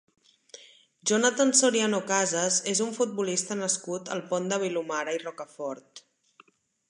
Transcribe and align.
Jonathan 1.09 1.51
Soriano 1.59 1.99
Casas 2.11 2.57
és 2.73 2.81
un 2.87 2.95
futbolista 2.97 3.59
nascut 3.61 4.11
al 4.15 4.25
Pont 4.31 4.49
de 4.53 4.61
Vilomara 4.67 5.17
i 5.19 5.23
Rocafort. 5.27 6.05